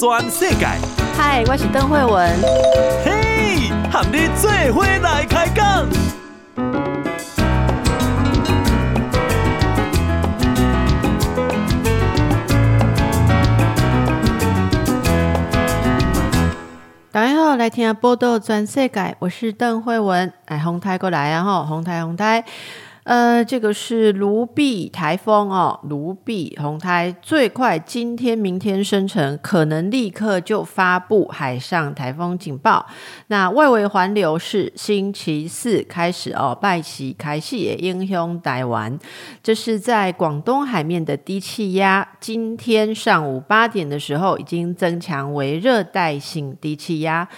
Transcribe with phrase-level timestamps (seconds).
[0.00, 0.66] 全世界。
[1.14, 2.34] 嗨，我是邓惠文。
[3.04, 5.86] 嘿，和你做伙来开讲。
[17.12, 20.32] 大家好，来听下报道全世界，我是邓惠文。
[20.46, 21.44] 来，红台过来啊！
[21.44, 22.42] 吼，红台，红台。
[23.10, 32.86] 呃，这个是卢碧台风哦，卢碧红台最快今天、明天生成，可能立刻就发布海上台风警报。
[33.26, 38.96] 那外围环流是星期四开始哦，拜期开戏也英雄台湾。
[39.42, 47.28] 这是在广东海面的低气压，今天上午八点的时候已经增强为热带性低气压。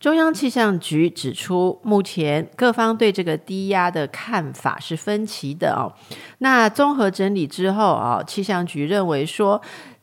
[0.00, 5.92] 中央气象局指出，目前各方对这个低压的看法是分歧的哦。
[6.38, 9.60] 那综合整理之后啊，气象局认为说，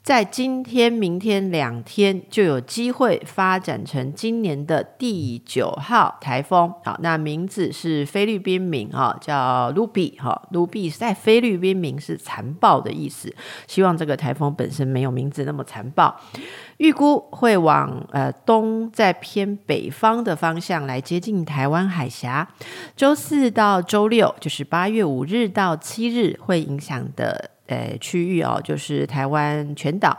[0.07, 6.73] 在今天、明天两天就有机会发展成今年的第九号台风。
[6.85, 10.47] 好，那名字是菲律宾名哈，叫卢比哈。
[10.51, 13.35] 卢比在菲律宾名是残暴的意思。
[13.67, 16.17] 希望这个台风本身没有名字那么残暴。
[16.77, 22.47] 预估会往呃东，在偏北方的方向来接近台湾海峡。
[22.95, 27.56] 周四到周六，就是八月五日到七日会影响的。
[27.67, 30.17] 呃，区域哦，就是台湾全岛，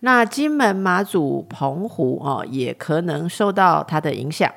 [0.00, 4.50] 那金门、马祖、澎湖哦，也可能受到它的影响。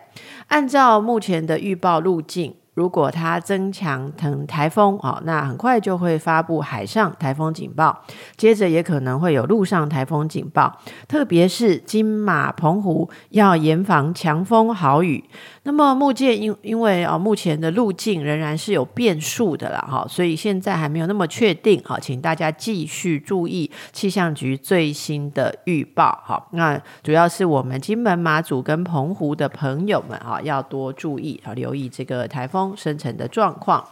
[0.47, 2.55] 按照目前的预报路径。
[2.78, 8.03] 如果它增强成台风哦，那很快就会发布海上台风警报，
[8.36, 15.23] 接着也可能会有陆上台风警报，特别是金马、澎湖要严防强风豪雨。
[15.64, 26.48] 那么目前因因为啊，目前的路径仍然是有变数的啦哈，所以现在还没有那么确定哈，请大家继续注意气象局最新的预报哈。
[26.52, 33.88] 那主要是我们金门、马祖跟澎湖的朋友们啊，要多注意啊，留意这个台风生成的状况。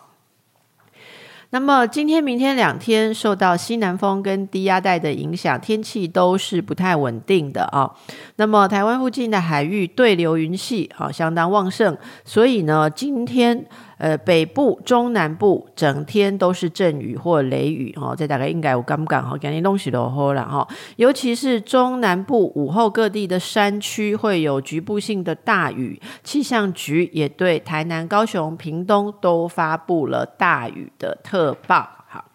[1.52, 7.96] 那么今天、明天两天受到西南风跟低压带的影响，天气都是不太稳定的啊。
[8.36, 13.66] 那么台湾附近的海域对流云系啊相当旺盛，所以呢，今天。
[13.98, 20.68] 呃，北部、中南部整天都是阵雨或雷雨哦，这大概应该我刚刚哈，给你弄起落后了哈。
[20.98, 31.88] 尤其是中南部午后各地的山区会有局部性的大雨，气象局也对台南、高雄、屏东都发布了大雨的特报。
[32.08, 32.26] 好，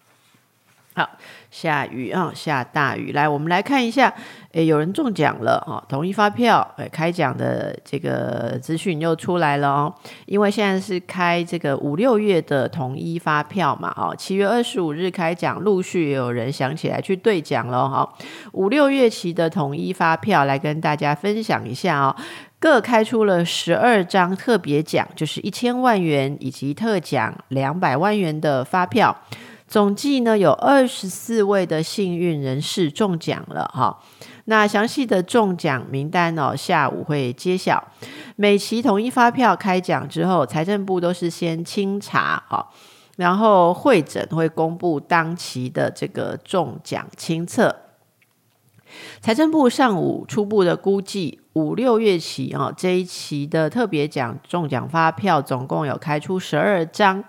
[0.95, 1.09] 好。
[1.51, 3.11] 下雨啊，下大雨。
[3.11, 4.11] 来，我们来看一下，
[4.53, 5.83] 诶，有人中奖了啊！
[5.89, 9.93] 统一发票，诶，开奖的这个资讯又出来了哦。
[10.25, 18.09] 因为现在是开这个五六月的统一发票嘛，哦，七月二十五日开奖，陆续也有人想起来去兑奖了哈。
[18.53, 22.15] 五六月期的统一发票，来跟大家分享一下哦。
[22.59, 29.13] 各开出了十二张特别奖，就是一千万元以及特奖两百万元的发票。
[29.71, 33.97] 总计呢，有二十四位的幸运人士中奖了哈。
[34.43, 37.81] 那详细的中奖名单哦，下午会揭晓。
[38.35, 42.67] 每期统一发票开奖之后，财政部都是先清查哈，
[43.15, 47.73] 然后会诊会公布当期的这个中奖清册。
[49.21, 57.23] 财政部上午初步的估计，五六月期啊这一期的特别奖中奖发票总共有开出十二张。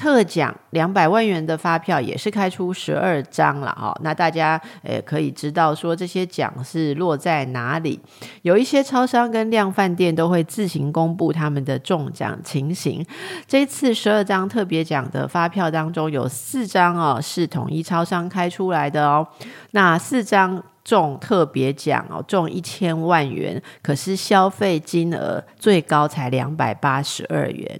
[0.00, 8.00] 特奖两百万元的发票也是开出十二张了哈，那大家诶可以知道说这些奖是落在哪里？
[8.40, 13.04] 有一些超商跟量贩店都会自行公布他们的中奖情形。
[13.46, 19.28] 这次十二张特别奖的发票当中，有四张哦是统一超商开出来的哦，
[19.72, 27.78] 那四张中特别奖哦，中一千万元，可是消费金额最高才两百八十二元。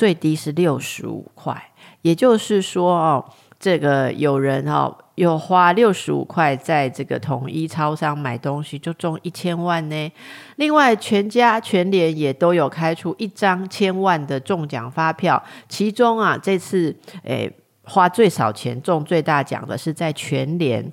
[0.00, 1.62] 最低是六十五块，
[2.00, 3.22] 也就是说哦，
[3.58, 10.12] 这个有人哦，又花六十五块在这个统一超商买东西，就中一千万呢。
[10.56, 17.52] 另外，全家全联也都有开出一张千万的中奖发票，其中啊，这次诶
[17.82, 20.90] 花最少钱中最大奖的是在全联，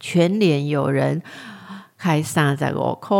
[0.00, 1.22] 全联有人
[1.98, 3.14] 开三十五块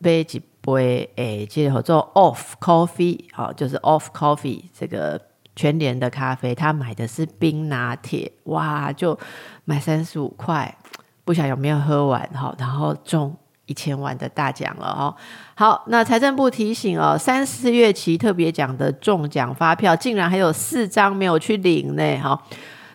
[0.00, 0.42] 买一。
[0.72, 5.20] 会诶，接着合作 Off Coffee，好，就是 Off Coffee 这个
[5.54, 9.18] 全联的咖啡，他买的是冰拿铁，哇，就
[9.64, 10.76] 买三十五块，
[11.24, 13.36] 不晓有没有喝完哈，然后中
[13.66, 15.14] 一千万的大奖了哦。
[15.54, 22.42] 好，那财政部提醒哦，三四月期特别奖的中奖发票竟然还有四张没有去领呢，哈。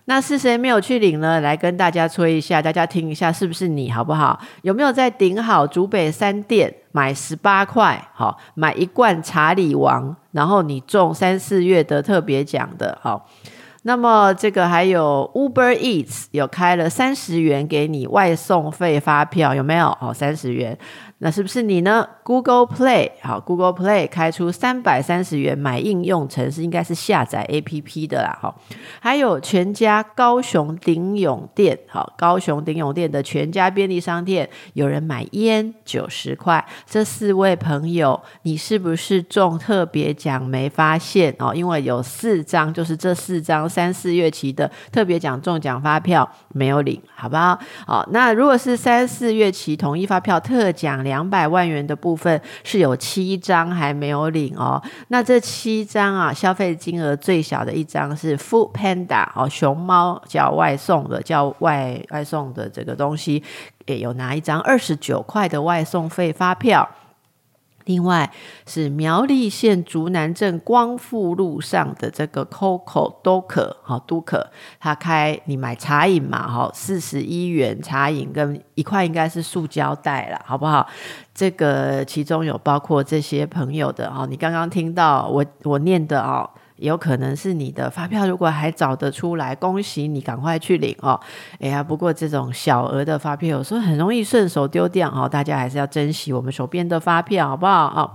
[0.06, 1.39] 那是谁没有去领呢？
[1.42, 4.39] 来跟大家催一下，大家听一下，是不是你好不好？
[4.63, 8.03] 有没有在顶好竹北三店买十八块？
[8.13, 13.30] 好，买一罐查理王，然后你中三四月的特别奖的，好。
[13.83, 19.88] 那么这个还有 Uber Eats 有开了三十元给你外送费发票，有没有？
[20.00, 20.77] 哦，三十元。
[21.23, 28.35] 那是不是你呢？Google Play 好，Google Play 开出三百三十元买应用程式，应该是下载 APP 的啦。
[28.41, 28.59] 好，
[29.00, 36.65] 还有全家高雄鼎永店，好，高雄鼎永店的全家便利商店有人买烟九十块。
[36.88, 41.53] 这四位朋友，你是不是中特别奖没发现哦？
[41.53, 47.59] 因为有四张，就是这四张三四月期的特别奖中奖发票没有领，好不好？
[47.85, 63.44] 好，那如果是三四月期统一发票特奖两百万元的部分是有七张还没有领哦，那这七张啊，消费金额最小的一张是 Food Panda 哦，熊猫叫外送的，叫外外送的这个东西，
[63.88, 66.88] 也有拿一张二十九块的外送费发票。
[67.86, 68.31] 另外
[68.66, 74.50] 是苗栗县竹南镇光复路上的这个 Coco 都可好都可，
[74.80, 80.88] 他开你买茶饮嘛哈，四十一元茶饮跟一块应该是塑胶袋了，好不好？
[81.33, 86.50] 这个其中有包括这些朋友的哈，你刚刚听到我我念的哦。
[86.81, 91.19] 有可能是你的发票，如果还找得出来，恭喜你，赶快去领哦。
[91.60, 98.12] 哎呀，不过这种小额的发票有时候很容易顺手丢掉哦，大家还是要珍惜我们手边的发票，好不好啊？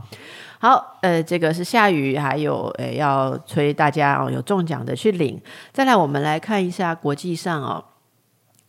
[0.59, 5.41] 好，呃，这个是下雨，还有呃要催大家哦，有中奖的去领。
[5.73, 7.85] 再来，我们来看一下国际上哦，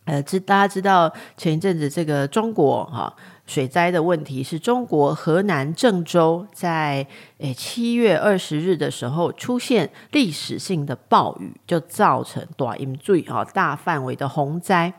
[0.04, 3.12] 呃，知大家知道前一阵子这个中国哈。
[3.48, 7.04] 水灾的问题是中国河南郑州在
[7.38, 14.92] 诶七月二十日的时候出现历史性的暴雨，就造成大淹水啊，大范围的洪灾。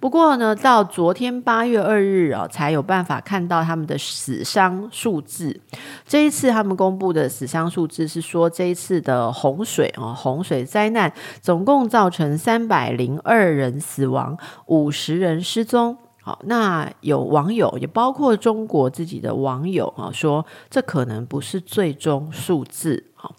[0.00, 5.60] 不过呢，到昨天八月二日啊，才有办法看到他们的死伤数字。
[6.04, 14.36] 这一次他们公布的死伤数字是说，这一次的洪水啊，洪水灾难总共造成三百零二人死亡，
[14.66, 15.96] 五十人失踪。
[16.26, 23.04] 好，那有网友也包括中国自己的网友啊，说这可能不是最终数字。
[23.14, 23.36] 好，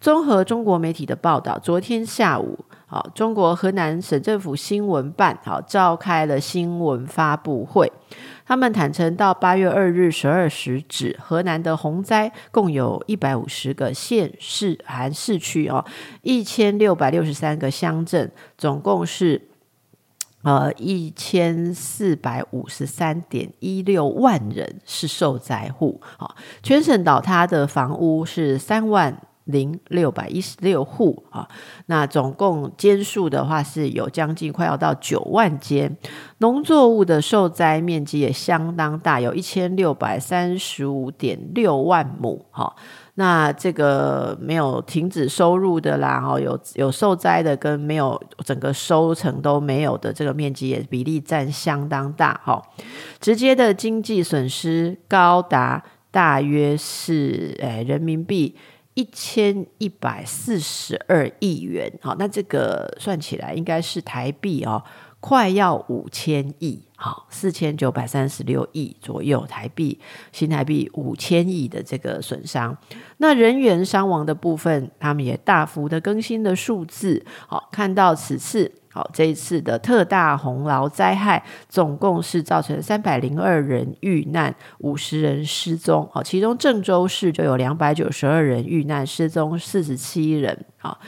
[0.00, 7.92] 综合中国媒体的报道，昨天下午，好，中国河南省政府新闻办好召开了新闻发布会，
[8.46, 15.84] 他们坦承到八月二日十二时止，河南的洪灾共有一百五十个县市含市区哦，
[16.22, 19.48] 一千六百六十三个乡镇，总共是。
[20.42, 31.48] 呃，一千四百五十三点一六万人是受灾户，好，全省倒塌的房屋是三万零六百一十六户啊，
[31.86, 35.96] 那总共间数的话是有将近快要到九万间，
[36.38, 42.74] 农作物的受灾面积也相当大，有一千六百三十五点六万亩，哈。
[43.14, 52.62] 那这个没有停止收入的啦，哈，有有受灾的跟没有整个收成都没有的这个面积也比例占相当大，哈，
[53.20, 58.56] 直接的经济损失高达大约是诶人民币
[58.94, 64.82] 一千一百四十二亿元，好，那这个算起来应该是台币哦。
[65.22, 69.96] 快要五千亿，好，四千九百三十六亿左右台币，
[70.32, 72.76] 新台币五千亿的这个损伤。
[73.18, 77.24] 那人员伤亡的部分，他们也大幅的更新的数字。
[77.46, 86.10] 好，看到此次，好，这一次的特大洪涝灾害，总共是造成三百零二人遇难，五十人失踪。
[86.12, 90.66] 好，其中郑州市就有两百九十二人遇难，失踪四十七人。
[90.78, 90.98] 好。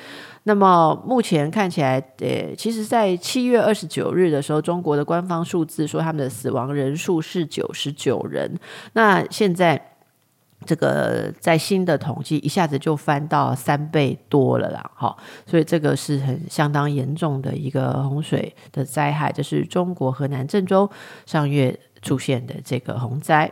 [0.46, 8.54] 那么目前看起来，呃，其实，在七月二十九日的时候，中国的官方数字说他们的死亡人数是九十九人。
[8.92, 9.96] 那现在
[10.66, 20.90] 这个在新的统计，一下子就翻到三倍多了啦，哈，所以这个是很相当严重的一个洪水的灾害，这是中国河南郑州
[21.24, 23.50] 上月出现的这个洪灾。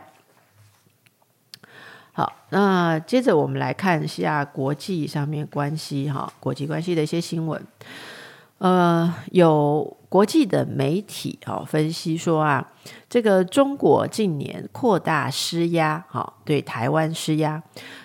[2.15, 7.59] 好，那接着我们来看一下国际上面关系哈，国际关系的一些新闻。
[8.59, 12.71] 呃，有国际的媒体哈分析说啊，
[13.09, 17.61] 这个中国近年扩大施压，哈，对台湾施压，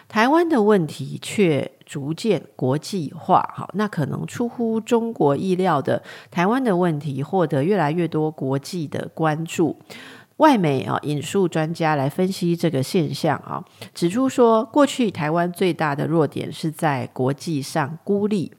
[0.09, 9.79] 台湾的问题却逐渐国际化，哈，那可能出乎中国意料的，台湾的问题获得越来越多国际的关注。
[10.39, 13.63] 外媒啊，引述专家来分析这个现象啊，
[13.95, 18.53] 指出说，过去台湾最大的弱点是在国际上孤立，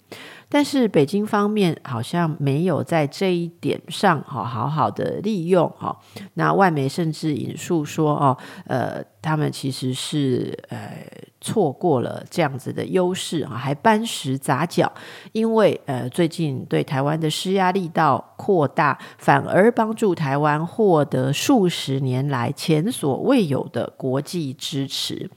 [0.50, 5.98] 但是北京方面好像没有在这一点上好好好的利用哈。
[6.34, 11.06] 那外媒甚至引述说哦，呃，他们其实是呃
[11.42, 14.92] 错过了这样子的优势啊，还搬石砸脚，
[15.32, 25.30] 因为呃最近对台湾的施压力道扩大，反而帮助台湾获得数十年来前所未有的国际支持。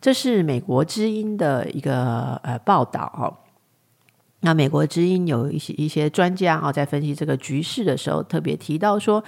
[0.00, 3.45] 这是美国之音的一个呃报道哦。
[4.40, 9.22] 那美国之音有一些一些专家啊，在分析这个局势的时候，特别提到说，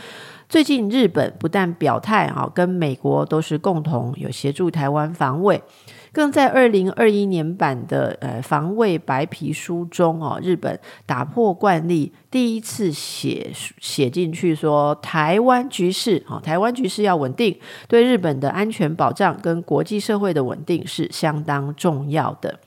[0.49, 5.63] 最近日本不但表态啊，跟美国都是共同有协助台湾防卫。
[6.11, 22.59] 更在二零二一年版的呃防卫白皮书中哦，日本打破惯例，第一次写写进去说，台湾局势啊，台湾局势要稳定，对日本的安全保障跟国际社会的稳定是相当重要的。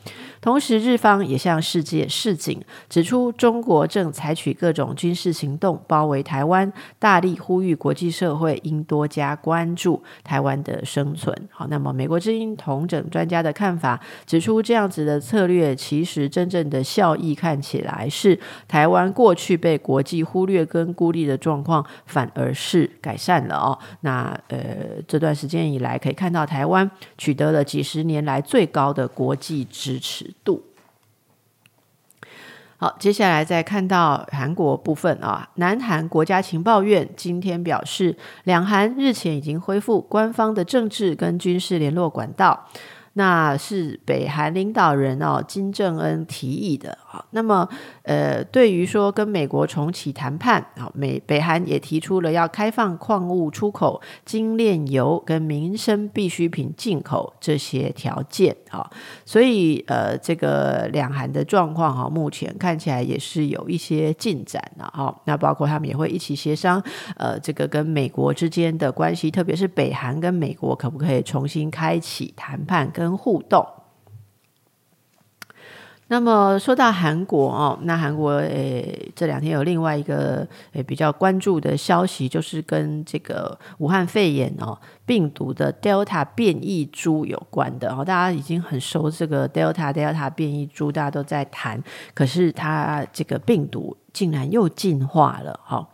[0.41, 11.35] 同时，日方也向世界示警，指出中国正采取各种军事行动包围台湾，大力呼吁国际社会应多加关注台湾的生存。
[11.51, 23.77] 好，那么美国之音同整专家的看法指出，这样子的策略其实真正的效益看起来是台湾过去被国际忽略跟孤立的状况反而是改善了哦。
[23.99, 30.63] 那呃，这段时间以来可以看到台湾取得了几十年来最高的国际支持度。
[32.77, 42.67] 好，接下来再看到韩国部分啊，南韩国家情报院今天表示，两韩日前已经恢复官方的政治跟军事联络管道。
[43.13, 47.23] 那是北韩领导人哦金正恩提议的啊。
[47.31, 47.67] 那么
[48.03, 58.89] 呃，对于说跟美国重启谈判啊，美北韩也提出了要开放矿物出口、精炼油跟民生必需品进口这些条件啊。
[59.25, 65.13] 所以呃，这个两韩的状况哈，目前看起来也是有一些进展了哈。
[65.25, 66.81] 那包括他们也会一起协商
[67.17, 73.65] 呃，这个跟美国之间的关系，特别是北韩跟美国可不可以重新开启谈判跟互动。
[76.07, 88.03] 那么说到韩国哦，那韩国诶这两天有另外一个诶比较关注的消息，就是跟这个武汉肺炎哦病毒的 Delta 变异株有关的哦。
[88.03, 91.81] 大家已经很熟这个 Delta Delta 变异株，大家都在谈，
[92.13, 95.87] 可是它这个病毒竟然又进化了哈。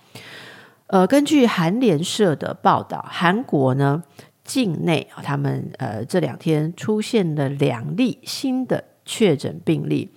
[0.88, 4.04] 呃，根据韩联社的报道，韩国呢。
[4.48, 10.10] 境内啊，他们呃这两天出现了两例新的确诊病例，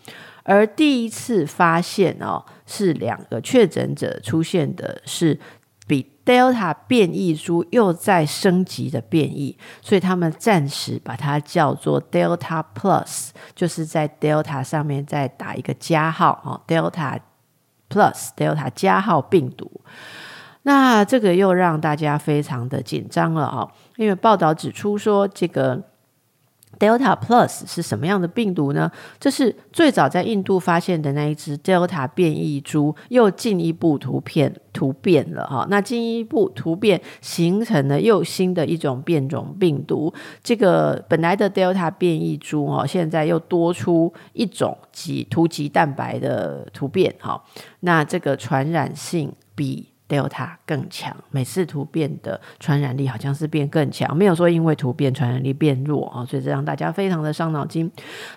[0.44, 5.38] 而第一次发现哦，是两个确诊者出现的是
[5.86, 17.18] 比 Delta 变异株又再升级的变异，所以他们暂时把它叫做 Delta Plus，就是在 Delta 上面再打一个加号哦，Delta
[17.88, 19.68] Plus Delta 加号病毒。
[20.62, 23.66] 那这个又让大家非常的紧张了啊，
[24.00, 25.78] 因为报道指出说，这个
[26.78, 28.90] Delta Plus 是什么样的病毒呢？
[29.18, 35.66] 这是最早在印度发现的那一只 Delta 变异株，又进一步突变突变了哈。
[35.68, 40.10] 那进一步突变形成了又新的一种变种病毒。
[40.42, 47.44] 这个本来的 Delta 变异株哦，现在又多出一种及突棘蛋白的突变哈。
[47.80, 57.88] 那这个传染性比 Delta 更强，每次突变的传染力好像是变更强，没有说因为突变传染力变弱啊，所以这让大家非常的伤脑筋。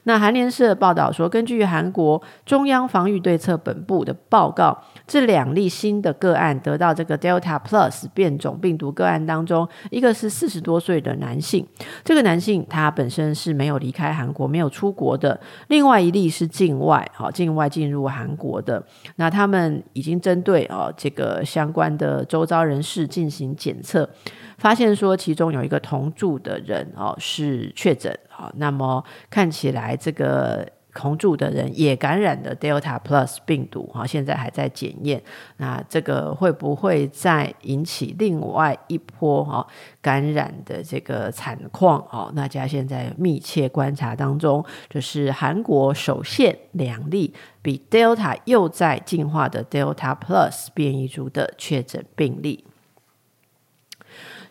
[0.04, 11.68] 那韩联社报道说，根据韩国中央防御对策本部的报告，这两例新的个案得到这个 Delta Plus 变种病毒个案当中，一个是四十多岁的男性，
[12.04, 15.36] 这个男性他本身是没有离开韩国、没有出国的；
[15.70, 18.86] 另外一例是境外，好，境外进入韩国的。
[19.16, 24.10] 那他们已经针对哦这个相相关的周遭人士进行检测，
[24.58, 35.22] 发现说其中有一个同住的人哦是确诊，好，那么看起来这个同住的人也感染了 Delta Plus 病毒，哈，现在还在检验。
[35.58, 39.66] 那这个会不会再引起另外一波哈
[40.02, 42.00] 感染的这个惨况？
[42.12, 47.34] 哦，大家现在密切观察当中，就是韩国首现两例。
[47.62, 52.66] 比 Delta 又在进化的 Delta Plus 变异株的确诊病例，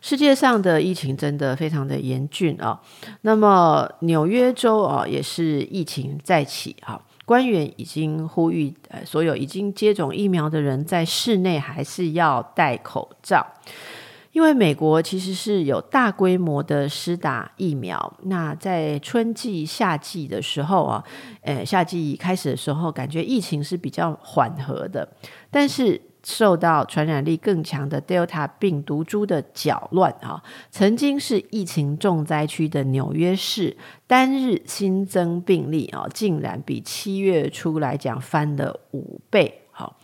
[0.02, 2.78] 世界上的疫情真的非常的严峻啊。
[3.22, 13.46] 那么纽约州啊也是疫情再起啊，官员已经呼吁呃所有已经接种疫苗的人在室内还是要戴口罩。
[14.32, 21.04] 因为美国其实是有大规模的施打疫苗，那在春季、夏季的时候啊，
[21.42, 25.06] 呃，夏季开始的时候，感觉疫情是比较缓和的，
[25.50, 33.76] 但是受到传染力更强的 Delta 病毒株的搅乱啊，曾经是疫情重灾区的纽约市，
[34.06, 39.96] 单日新增病例啊，竟然比七月初来讲翻了五倍，好。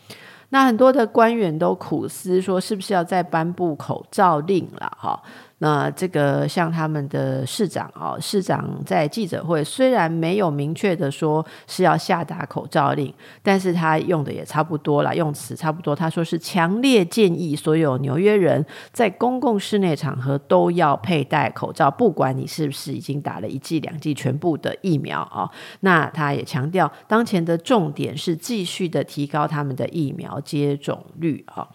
[0.50, 4.90] 那很多的官员都苦思说，是不是要再颁布口罩令了？
[4.98, 5.22] 哈。
[5.60, 13.12] 那这个像他们的市长啊，市长在记者会虽然没有明确的说是要下达口罩令，
[13.42, 15.96] 但是他用的也差不多了，用词差不多。
[15.96, 25.50] 他说是强烈建议所有纽约人在公共室内场合都要佩戴口罩，不管你是不是已经打了一剂、两剂全部的疫苗啊。
[25.80, 31.66] 那他也强调，当前的重点是继续的提高他们的疫苗接种率啊。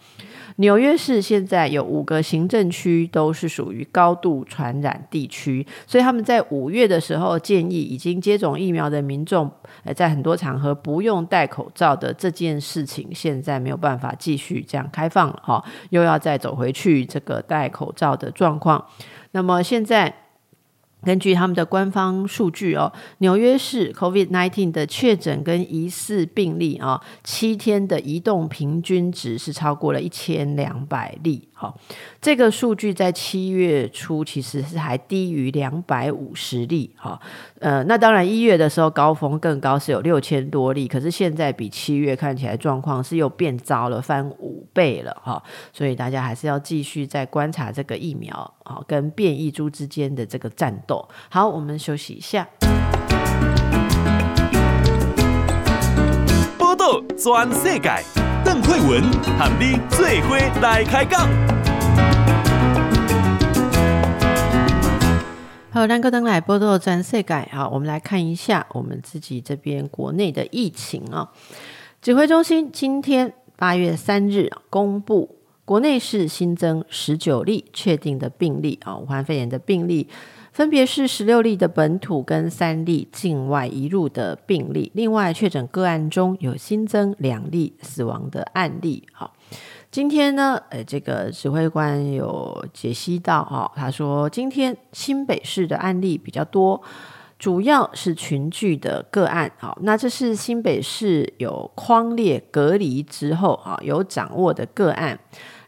[0.56, 9.50] 纽约市现在有五个行政区都是属于于高度传染地区，所以他们在五月的时候建议已经接种疫苗的民众，
[9.96, 18.86] 在很多场合不用戴口罩的这件事情，现在没有办法继续这样开放了哈，又要再走回去这个戴口罩的状况。
[19.32, 20.14] 那么现在。
[21.04, 31.46] 根据他们的官方数据哦，纽约市 COVID-19 的确诊跟疑似病例啊，七天的移动平均值是超过了一千两百例。
[31.64, 31.74] 好，
[32.20, 36.94] 这个数据在七月初其实是还低于两百五十例。
[36.94, 37.18] 哈，
[37.58, 40.86] 呃，那当然一月的时候高峰更高，是有六千多例。
[40.86, 45.16] 可是现在比七月看起来状况是又变糟了，翻五倍了。
[45.22, 45.42] 哈，
[45.72, 51.08] 所以大家还是要继续再观察这个疫苗啊跟变异株之间的这个战斗。
[51.30, 52.46] 好，我们休息一下。
[56.58, 57.90] 报道全世界。
[58.44, 59.02] 邓惠文
[59.38, 61.53] 和你做伙来开讲。
[65.74, 67.48] 好，咱个灯来报道全世改。
[67.52, 71.32] 好，我们来看一下我们自己这边国内的疫情啊。
[72.00, 80.08] 指挥中心今天八月三日公布，国内是新增十九例确定的病例啊，武汉肺炎的病例。
[80.52, 89.02] 分别是十六例的本土跟三例境外移入的病例，另外确诊个案中有新增两例死亡的案例。
[89.10, 89.34] 好，
[89.94, 96.82] 今天呢，呃，这个指挥官有解析到，哈，他说今天新北市的案例比较多，
[97.38, 99.48] 主要是群聚的个案。
[99.56, 105.16] 好，那这是新北市有框列隔离之后啊，有掌握的个案。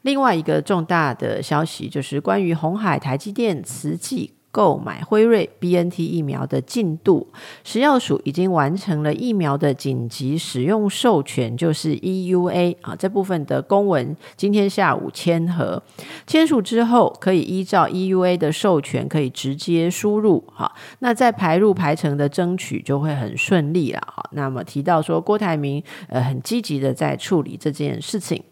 [0.03, 4.36] 另外一个重大的消息就是关于红海、台积电、慈济。
[4.57, 7.27] 购买辉瑞 BNT 疫苗的进度，
[7.63, 15.83] 食药署已经完成了疫苗的紧急使用授权，就是 EUA 啊，这部分的公文今天下午签核，
[16.27, 24.27] 签署之后可以依照 EUA 的授权，可以直接输入哈，那在排入排程的争取就会很顺利了哈。
[24.33, 28.43] 那么提到说郭台铭呃很积极的在处理这件事情。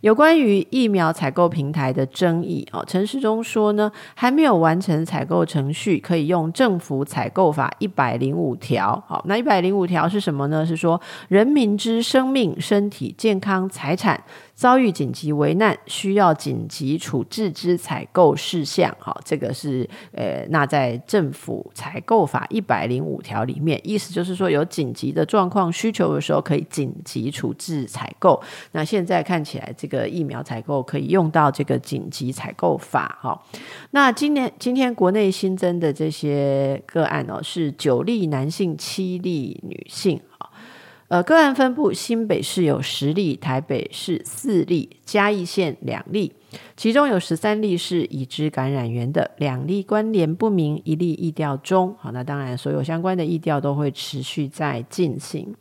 [0.00, 9.02] 有关于疫苗采购平台的争议，哦，陈世忠说呢，还没有完成采购程序，可以用政府采购法一百零五条。
[9.06, 10.64] 好，那一百零五条是什么呢？
[10.66, 14.22] 是说人民之生命、身体健康、财产。
[14.62, 28.40] 遭遇紧急危难，需要紧急处置之采购事项，好，这个是呃，那在政府采购法一百零五条里面，意思就是说有紧急的状况需求的时候，可以紧急处置采购。
[28.70, 33.42] 那现在看起来，这个疫苗采购可以用到这个紧急采购法，哈。
[33.90, 40.20] 那今年今天国内新增的这些个案哦，是九例男性，七例女性。
[41.12, 46.32] 呃，个案分布，新北市有十例，台北市四例，嘉义县两例，
[46.74, 51.94] 其中有十三例是已知感染源的，两例关联不明，一例疫调中。
[52.00, 55.54] 好，那当然，所有相关的疫调都会持续在进行。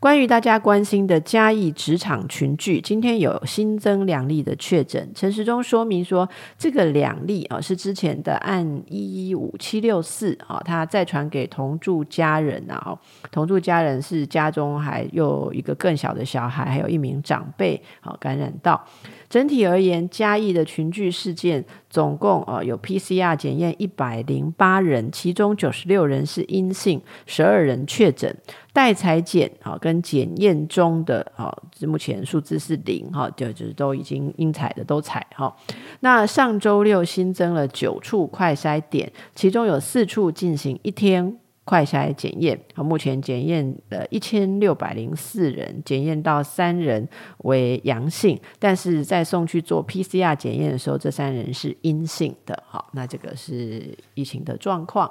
[0.00, 5.12] 关于大家关心的嘉义职场群聚，今天有新增两例的确诊。
[5.14, 12.98] 陈时中说明说，这个两例啊是之前的案一一五七六四啊，他再传给同住家人啊，
[13.30, 18.82] 同住家人是家中还有一个更小的小孩，还有一名长辈啊感染到。
[19.28, 28.34] 整体而言，嘉义的群聚事件总共呃有 PCR 检验一百零八人，其中九十六人是阴性，十二人确诊。
[28.72, 35.52] 待采检啊跟检验中的啊，目前数字是零哈，就就是都已经应采的都采哈。
[35.98, 41.36] 那上周六新增了九处快筛点，其中有四处进行一天
[41.70, 47.08] 快筛检验，目前检验了一千六百零四人，检验到三人
[47.44, 52.60] 为阳性，但是在送去做 PCR 检验的时候，这三人是阴性的。
[52.66, 55.08] 好，那这个是疫情的状况。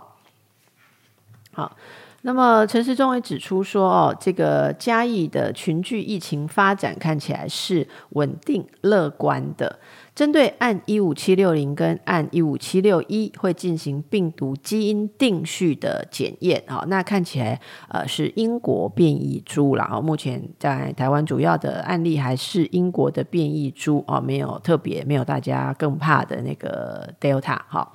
[1.53, 1.77] 好。
[2.21, 9.79] 那么陈时中也指出说，哦，这个嘉义的群聚疫情发展看起来是稳定乐观的。
[10.19, 27.89] 针对案一五七六零跟案一五七六一会进行病毒基因定序的检验，好，那看起来呃是英国变异株，然后目前在台湾主要的案例还是英国的变异株哦，没有特别没有大家更怕的那个 Delta 哈。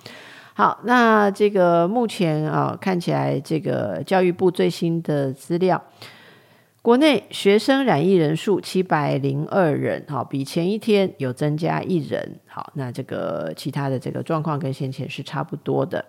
[0.55, 5.85] 好，那这个目前啊，看起来这个教育部最新的资料，
[6.85, 12.39] 国内学生染疫人数七百零二人，好，比前一天有增加一人。
[12.47, 16.05] 好，那这个其他的这个状况跟先前是差不多的。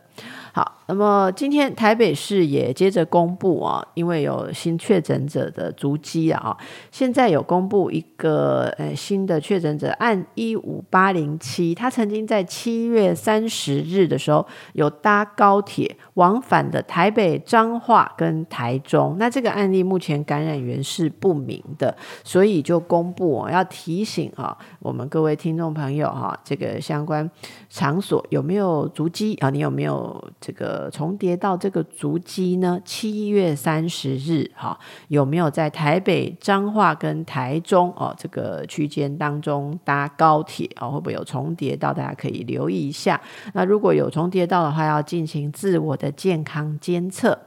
[0.54, 6.56] 好，那么今天台北市也接着公布啊，因为有新确诊者的足迹啊，
[6.92, 27.30] 现在有公布一个呃新的确诊者，案一五八零七，他曾经在七月三十日的时候有搭高铁往返的台北彰化跟台中，那这个案例目前感染源是不明的，所以就公布啊，要提醒啊我们各位听众朋友哈，这个相关
[27.70, 29.50] 场所有没有足迹啊？
[29.50, 30.05] 你有没有？
[30.40, 32.80] 这个重叠到这个足迹呢？
[32.86, 40.92] 七月三十日，哈，有没有在台北、彰化跟台中哦这个区间当中搭高铁哦？
[40.92, 41.96] 会不会有重叠到？
[41.96, 43.22] 大家可以留意一下。
[43.54, 47.40] 那如果有重叠到的话，要进行自我的健康监测。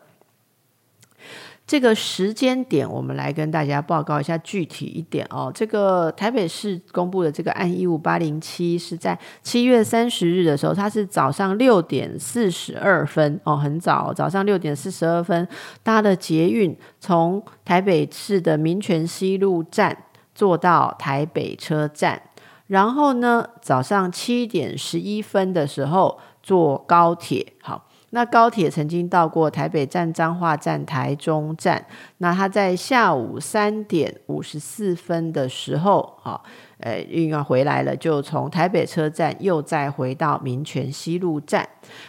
[1.69, 5.53] 这个时间点，我们来跟大家报告一下具体一点哦。
[5.55, 15.47] 这个台北市公布的这个案一五八零七是在七月三十日的时候，它是早上六点四十二分哦，很早，早上六点四十二分
[15.83, 19.95] 搭的捷运，从台北市的民权西路站
[20.35, 22.23] 坐到台北车站，
[22.69, 27.85] 然后呢，早上七点十一分的时候坐高铁，好。
[28.11, 31.85] 那高铁曾经到过台北站、彰化站、台中站。
[32.19, 36.41] 那他在下午三点五十四分的时候，啊，
[36.81, 41.69] 呃，运要回来了，就从台北车站又再回到民权西路站。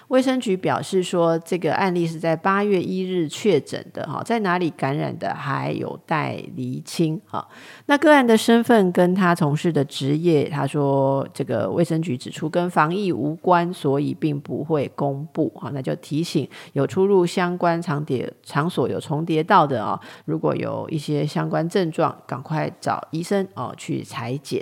[0.09, 7.47] 卫生局表示说，这个案例是在八月一日确诊的，哈，在哪里感染的还有待厘清，哈。
[7.87, 19.99] 那个案的身份跟他从事的职业，他说这个卫生局指出跟防疫无关，所以并不会公布，哈，那就提醒有出入相关场叠场所有重叠到的啊。
[20.25, 24.58] 如果有一些相关症状，赶快找医生哦去裁检。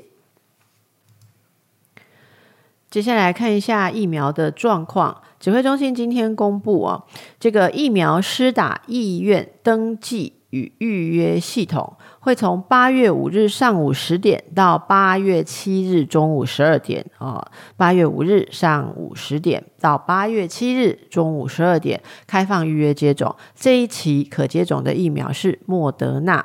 [2.98, 7.04] 接下来看一下疫苗的状况，指挥中心今天公布哦，
[7.40, 11.96] 这个疫苗施打意愿登记与预约系统。
[12.20, 23.36] 会从八月五日上午十点到八月七日中午十二点啊，八月五日上午十点到八月七日中午十二点开放预约接种。
[23.56, 26.44] 这一期可接种的疫苗是莫德纳。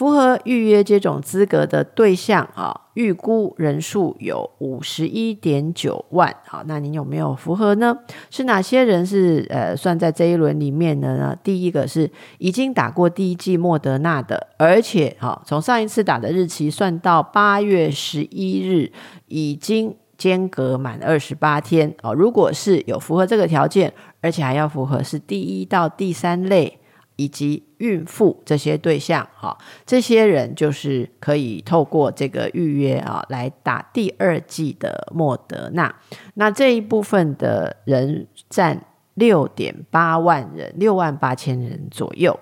[0.00, 6.34] 符合预约接种资格的对象啊，预估人数有五十一点九万。
[6.46, 7.94] 好，那您有没有符合呢？
[8.30, 11.36] 是哪些人是呃算在这一轮里面的呢？
[11.44, 18.90] 第一个是已经打过第一剂莫德纳的，而且好从上一次打的日期算到八月十一日，
[19.26, 22.14] 已经间隔满二十八天哦。
[22.14, 26.79] 如果是有符合这个条件，而且还要符合是第一到第三类。
[27.20, 29.54] 以及孕妇这些对象，哈，
[29.84, 35.94] 这些人就是可以透过这个预约啊，来打第二剂的莫德纳。
[36.32, 42.40] 那这一部分的人占六点八万人，六万八千人左右。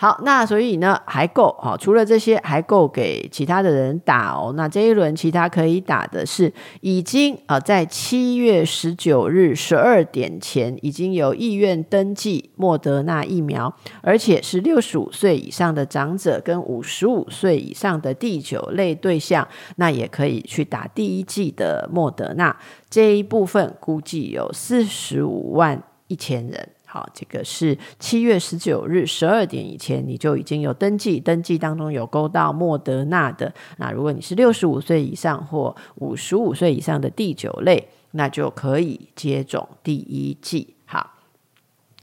[0.00, 4.54] 好，那所以呢还够哈，除了这些还够给其他的人打哦。
[4.56, 22.56] 那这一轮其他可以打的是已经啊在七月十九日十二点前已经有意愿登记莫德纳疫苗，而且是六十五岁以上的长者跟五十五岁以上的第九类对象，那也可以去打第一剂的莫德纳。
[22.88, 26.68] 这一部分估计有四十五万一千人。
[26.90, 33.52] 好，这个是七月十九日十二点以前，你就已经有登记，登记当中有勾到莫德纳的。
[33.76, 40.76] 那如果你是六十五岁以上或五十五岁以上的第九类，那就可以接种第一剂。
[40.86, 41.10] 好，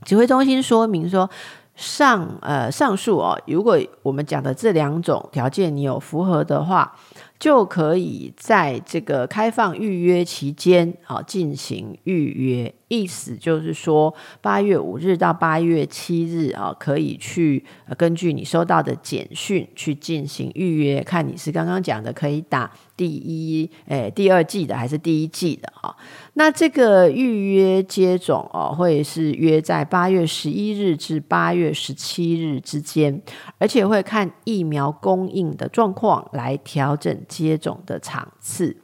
[0.04, 1.28] 指挥中心说明说，
[1.76, 6.96] 上呃上述哦，如果我们讲的这两种条件你有符合的话，
[7.40, 12.72] 就可以在这个开放预约期间啊进行预约。
[12.88, 17.66] 意思就是说，八月五日到八月七日啊，可以去
[17.98, 25.96] 根据你收到的简讯去进行预约，看你是刚刚讲的可以打第一诶第二季的还是第一季的啊。
[26.36, 33.20] 那这个预约接种哦，会是约在八月十一日至八月十七日之间，
[33.58, 38.78] 而且会看疫苗供应的状况来调整接种的场次。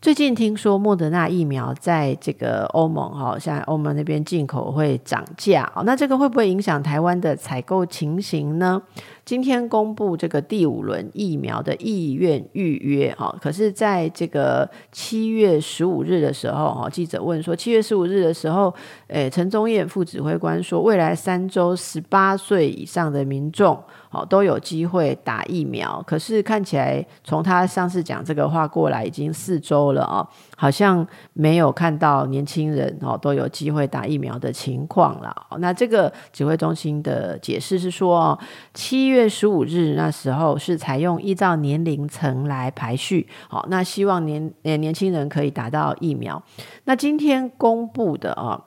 [0.00, 8.80] 最近听说莫德纳疫苗在这个欧盟哈，像欧盟那边进口会涨价，那这个会不会影响台湾的采购情形呢？
[9.26, 18.74] 今天公布这个第五轮疫苗的意愿预约哈，可是在这个七月十五日的时候哈，记者问说七月十五日的时候，
[19.08, 23.78] 诶，陈宗彦副指挥官说，未来三周十八岁以上的民众
[24.10, 30.28] 哦都有机会打疫苗，可是看起来从他上次讲这个话过来已经四周了啊。
[30.56, 35.34] 好像没有看到年轻人哦都有机会打疫苗的情况了。
[35.58, 38.38] 那这个指挥中心的解释是说，
[38.74, 46.42] 七月十五日那时候是采用依照年龄层来排序，好，那希望年年轻人可以打到疫苗。
[46.84, 48.64] 那今天公布的啊。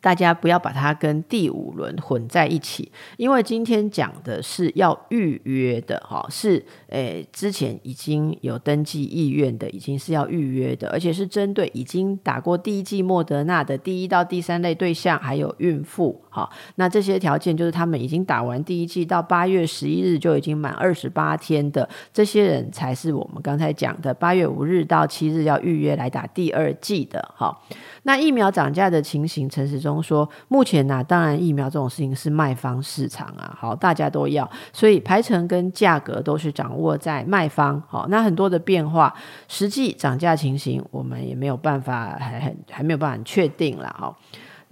[0.00, 27.56] 大家不要把它跟第五轮混在一起，因为今天讲的是要预约的，哈，是诶之前已经有登记意愿的，已经是要预约的，而且是针对已经打过第一剂莫德纳的第一到第三类对象，还有孕妇，哈，那这些条件就是他们已经打完第一剂到八月十一日就已经满二十八天的这些人，才是我们刚才讲的八月五日到七日要预约来打第二剂的，哈。
[28.04, 39.14] 那疫苗涨价的情形，陈时中说，目前呢、当然疫苗这种事情是卖方市场啊，好，大家都要，所以排程跟价格都是掌握在卖方，好，那很多的变化，
[39.48, 44.16] 实际涨价情形，我们也没有办法，还很还没有办法确定了，哈。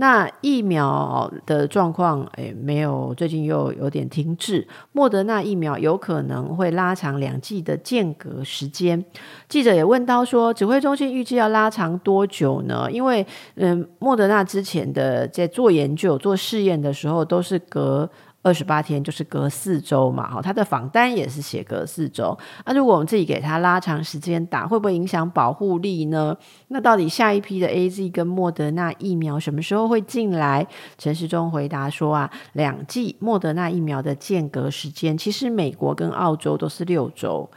[0.00, 4.64] 那疫苗的状况，诶，没有，最近又有点停滞。
[4.92, 9.04] 莫德纳疫苗有可能会拉长两剂的间隔时间。
[9.48, 12.88] 记者也问到说，指挥中心预计要拉长多久呢？
[12.92, 18.08] 因为，嗯，莫德纳之前的在做研究、做试验的时候，都是隔。
[18.40, 22.38] 二十八天就是隔四周嘛，哈，他的访单也是写隔四周。
[22.64, 26.34] 那如果我们自己给他拉长时间打，会不会影响保护力呢？
[26.68, 30.66] 那到底下一批的 AZ 跟莫德纳疫苗什么时候会进来？
[30.96, 37.50] 陈时中回答说啊，两剂莫德纳疫苗的间隔时间，其实美国跟澳洲都是六周，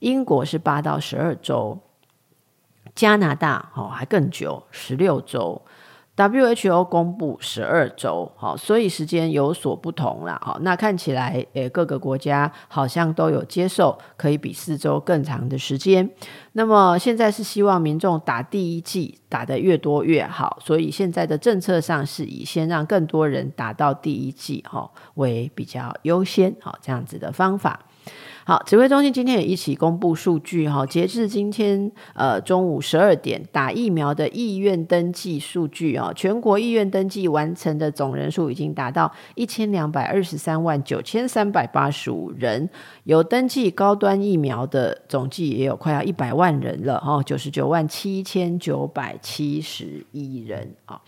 [0.00, 1.78] 英国是八到十二周，
[2.94, 5.62] 加拿大哦还更久，十六周。
[6.16, 10.40] WHO 公布十二周，好，所以时间有所不同啦。
[10.44, 16.08] 好，那看起来，诶，各个国家好像都有接受可以比四周更长的时间。
[16.52, 27.80] 那么现在是希望民众打第一剂打得越多越好，所以现在的政策上是以先让更多人打到第一剂，哈，为比较优先，好，这样子的方法。
[28.46, 42.68] 好，指挥中心今天也一起公布数据哈，截至今天呃中午十二点，打疫苗的意愿登记数据啊，全国意愿登记完成的总人数已经达到一千两百二十三万九千三百八十五人，
[43.04, 51.00] 有登记高端疫苗的总计也有快要一百万人了哈，九十九万七千九百七十一人啊。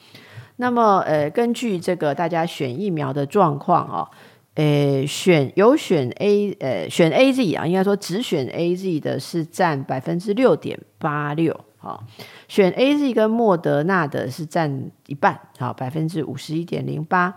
[0.56, 4.08] 那么呃，根据这个大家选疫苗的状况啊。
[4.56, 12.02] 诶，选有选 A，呃，选 AZ 啊，应该说只选 AZ 的是占百分之六点八六，好，
[12.48, 17.36] 选 AZ 跟莫德纳的是占一半，好，百分之五十一点零八。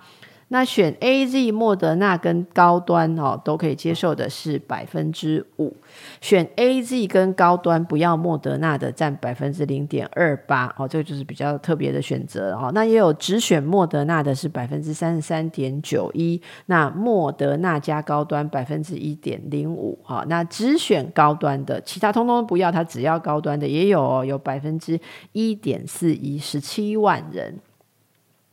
[0.52, 5.76] 那选 A Z 莫德纳跟高端哦，都可以接受的是百分之五，
[6.22, 12.72] 选 A Z 跟高端不要莫德纳的占百分之零点二八哦，这个就是比较特别的选择哦。
[12.74, 25.00] 那也有只选莫德纳的是百分之三十三点九一，那莫德纳加高端百分之一点零五哈，那只选高端的，其他通通不要，他只要高端的也有哦，有百分之
[25.32, 27.60] 一点四一，十七万人。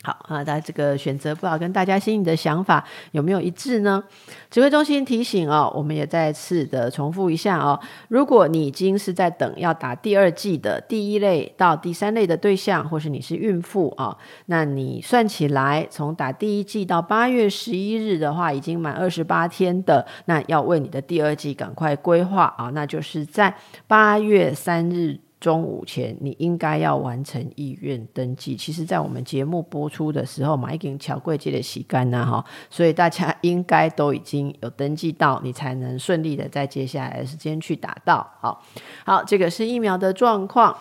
[0.07, 4.01] 好啊，大家这个选择不知道跟大家心里的想法有没有一致呢？
[4.49, 23.53] 指挥中心提醒哦，我们也再次的重复一下哦，如果你已经是在等要打第二季的第一类到第三类的对象，或是你是孕妇啊、那你算起来从打第一季到八月十一日的话，已经满二十八天的，那要为你的第二季赶快规划啊，那就是在
[23.89, 25.26] 八月三日。
[25.39, 28.57] 中午前，你应该要完成意愿登记。
[28.57, 38.27] 其实，在我们节目播出的时候，马已经巧贵节的洗干了哈，所以大家应该都已经有登记到，你才能顺利的在接下来的时间去打到。
[38.41, 38.63] 好，
[39.05, 40.75] 好，这个是疫苗的状况。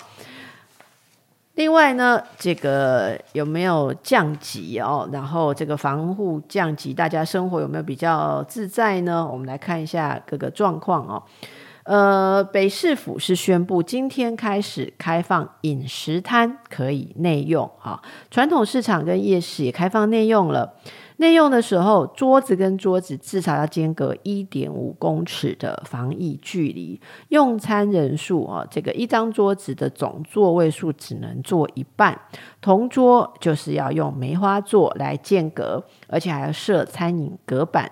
[1.56, 5.08] 另外呢，这个有没有降级哦？
[5.12, 9.26] 然后这个防护降级，大家生活有没有比较自在呢？
[9.26, 11.24] 我们来看一下各个状况哦。
[11.86, 20.74] 呃，北市府是宣布今天开始开放饮食摊可以内用啊，传统市场跟夜市也开放内用了。
[21.18, 27.00] 内用的时候，桌子跟桌子至少要间隔一点五公尺的防疫距离。
[27.30, 32.20] 用餐人数啊，这个一张桌子的总座位数只能坐一半，
[32.60, 37.90] 同桌就是要用梅花座来间隔，而且还要设餐饮隔板。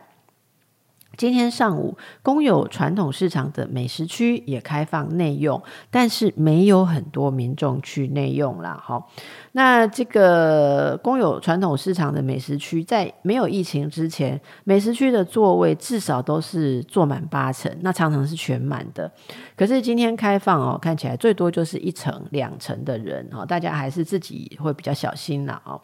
[1.16, 8.82] 今天上午，公有传统市场的美食区也开放内用，但是没有很多民众去内用啦。
[8.84, 9.06] 哈，
[9.52, 19.12] 那这个公有传统市场的美食区，在没有疫情之前，美食区的座位至少都是坐满八成，那常常是全满的。
[19.56, 25.80] 可是今天开放哦，看起来最多就是一层、两层的人哦，大家还是自己会比较小心啦哦。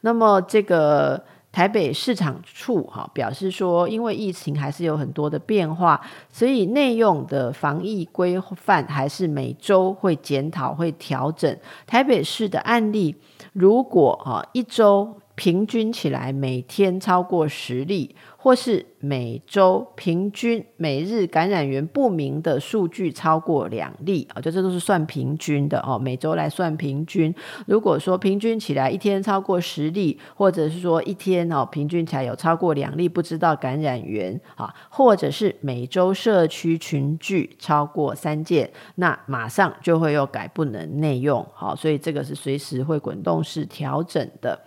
[0.00, 1.22] 那么这个。
[1.52, 11.54] 台北市场处哈表示说，因为疫情还是有很多的变化，所以内用的防疫规范还是每周会检讨、会调整。
[11.86, 13.14] 台北市的案例，
[13.52, 18.14] 如果哈一周平均起来每天超过十例。
[18.42, 25.98] 或是每周平均每日感染源不明的数据超过两例啊，就这都是算平均的哦。
[25.98, 27.34] 每周来算平均，
[27.66, 41.46] 如果说平均起来一天超过十例，或者是说一天哦平均起来有超过两例不知道感染源啊，或者是每周社区群聚超过三件，那马上就会又改不能内用。
[41.52, 44.58] 好，所以这个是随时会滚动式调整的。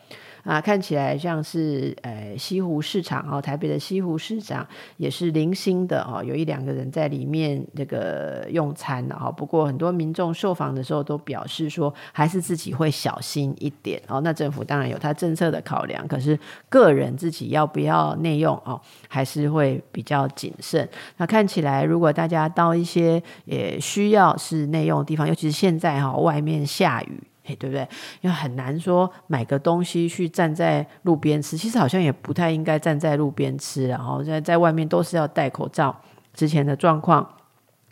[0.43, 9.31] 啊，看起来像是呃西湖市场哦，台北的西湖市场也是零星的哦，有一两个人在里面这个用餐哦。
[9.31, 14.19] 不过很多民众受访的时候都表示说，还是自己会小心一点哦。
[14.19, 20.87] 那政府当然有他政策的考量，可是个人自己要不要内用哦，还是会比较谨慎。
[21.15, 27.21] 那看起来，如果大家到一些也需要是内用的地方，尤其是现在哈，外面下雨。
[27.43, 27.87] 嘿，对不对？
[28.21, 35.95] 因为很难说买个东西去站在路边吃，其实好像也不太应该站在路边吃，然后在在外面都是要戴口罩。
[36.33, 37.27] 之前的状况。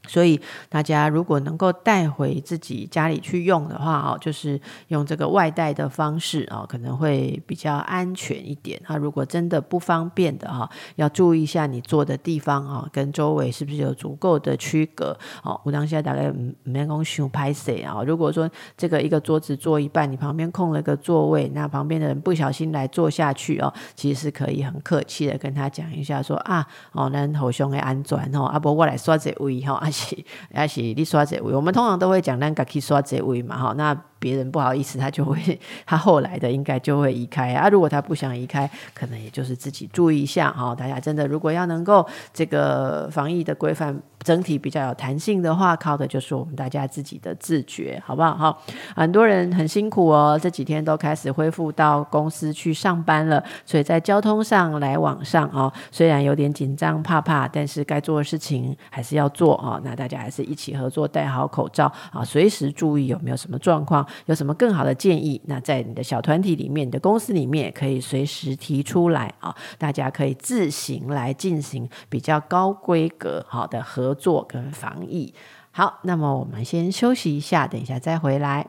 [0.08, 8.82] 所以大家如果能够带回自己家里去用的话哦，就是用这个外带的方式哦，可能会比较安全一点。
[8.88, 15.60] 那如果真的不方便的哈，要注意一下你坐的地方啊，跟周围是不是有足够的区隔哦。
[15.64, 16.34] 我当下大概
[16.64, 18.02] 没工夫拍谁啊。
[18.04, 29.91] 如果说这个一个桌子坐一半，你旁边空了个座位，那旁边的人不小心来坐下去哦，其实是可以很客气的跟他讲一下说啊哦，咱互相的安全哦，啊不我来刷这位哈。
[29.92, 30.16] 是，
[30.56, 33.96] 也是你刷这位，我们通常都会讲，咱家去刷这位嘛，哈，那。
[34.22, 37.68] 别人不好意思，他就会， 他后来的应该就会移开啊。
[37.68, 40.76] 如果他不想移开，可能也就是自己注意一下哈。
[40.76, 48.36] 大家真的如果要能够这个防疫的规范整体比较有弹性的话，靠的就是我们大家自己的自觉，好不好？
[48.36, 48.58] 哈，
[48.96, 59.82] 很多人很辛苦哦，这几天都开始恢复到公司去上班了，所以在交通上来往上哦，虽然有点紧张怕怕，但是该做的事情还是要做哦。
[59.84, 64.06] 那大家还是一起合作，戴好口罩啊，随时注意有没有什么状况。
[64.26, 65.42] 有什么更好的建议？
[65.46, 75.34] 那在你的小团体里面，你的公司里面可以随时提出来啊，大家可以自行来进行比较高规格好的合作跟防疫。
[75.72, 78.68] 好，那么我们先休息一下，等一下再回来。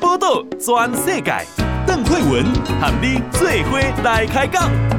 [0.00, 1.32] 报道全世界，
[1.86, 2.44] 邓惠文
[2.80, 4.95] 和你做伙来开讲。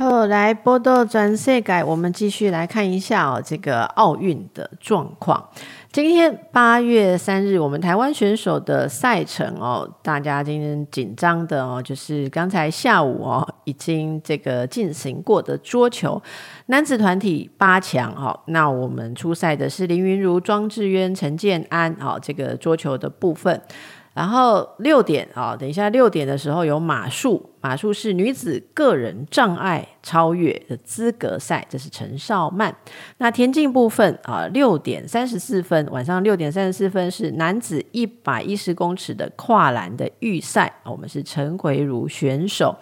[0.00, 5.50] 好，来报道全世改，我们继续来看一下哦，这个奥运的状况。
[5.92, 16.22] 今天八月三日，我们台湾选手的赛程哦，大家今天紧张的哦，就是刚才下午哦，已经这个进行过的桌球
[16.68, 23.60] 男子团体八强哦，那我们出赛的是林云如、庄智渊、陈建安哦，这个桌球的部分。
[24.12, 27.50] 然后六点啊，等一下六点的时候有马术。
[27.60, 32.74] 马术是女子个人障碍超越的资格赛，这是陈少曼。
[33.18, 42.74] 那田径部分啊，六点三十四分，晚上六点三十四分是男子一百一十公尺的跨栏的预赛，我们是陈奎如选手。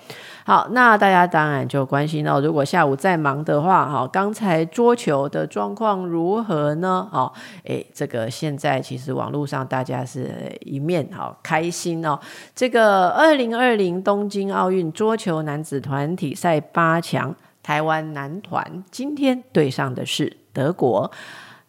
[0.44, 7.06] 好，那大家当然就关心到，如果下午再忙的话，哈，刚才桌球的状况如何呢？
[7.12, 7.30] 哦，
[7.64, 12.18] 诶，这个现在其实网络上大家是一面好开心哦。
[12.54, 21.10] 这个二零二零东京奥奥运桌球男子团体赛八强，台湾男团今天对上的是德国。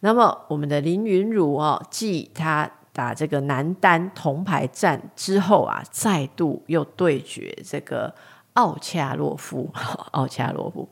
[0.00, 8.14] 那么我们的林云儒哦，继他打这个男单铜牌战之后啊，再度又对决这个。
[8.54, 9.70] 奥恰洛夫，
[10.10, 10.86] 奥恰洛夫，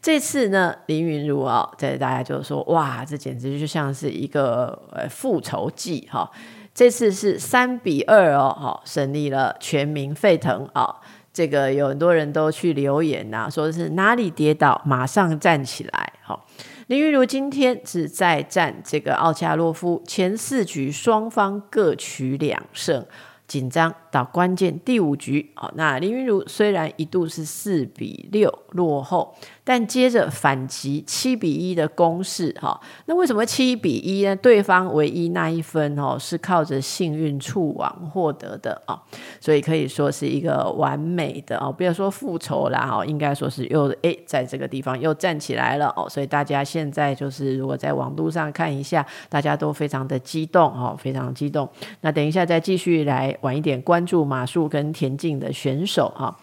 [0.00, 6.30] 这次呢，林云儒啊，在大家就说，哇，这简直就像是一个呃复仇记哈。
[6.74, 10.94] 这次是三比二哦，哈，胜利了，全民沸腾啊。
[11.38, 16.12] 这个有很多人都去留言呐，说是哪里跌倒，马上站起来。
[16.20, 16.44] 好，
[16.88, 23.06] 林昀儒今天是再战这个奥恰洛夫，前四局双方各取两胜。
[23.46, 29.34] 紧张到关键第五局，哦，那林昀儒虽然一度是四比六落后。
[29.64, 34.34] 但接着反击七比一的攻势，哈，那为什么七比一呢？
[34.36, 38.98] 对方唯一那一分哦，是靠着幸运触网获得的啊，
[39.38, 51.68] 所以可以说是一个完美的哦，不要说复仇啦，哈，应该说是又哎，在这个地方又站起来了哦，所以大家现在就是如果在网络上看一下，大家都非常的激动哦，非常激动。
[52.00, 56.38] 那等一下再继续来晚一点关关注马术跟田径的选手啊，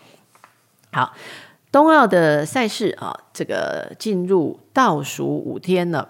[0.92, 1.14] 好。
[1.72, 6.10] 冬奥的赛事啊，这个进入倒数五天了。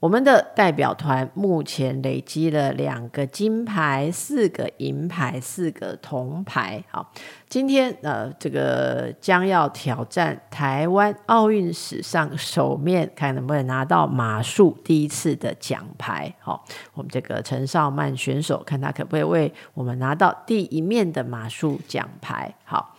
[0.00, 6.82] 我们的代表团目前累积了两个金牌、四个银牌、四个铜牌。
[6.90, 7.12] 好，
[7.50, 16.34] 今天呃，这个将要挑战台湾奥运史上首面，看能不能拿到马术第一次的奖牌。
[16.40, 22.54] 好，我们这个陈少曼选手，看他可不可以为我们拿到第一面的马术奖牌。
[22.64, 22.96] 好。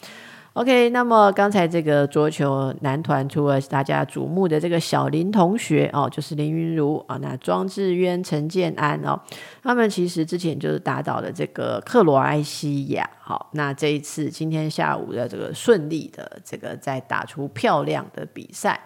[0.54, 9.18] OK，那么刚才这个桌球男团，除了大家瞩目的这个小林同学哦，就是林云如啊，那庄智渊、陈建安哦，
[9.64, 18.78] 他们其实之前就是打倒了这个克罗埃西亚，好，那这一次今天下午的这个顺利的这个再打出漂亮的比赛。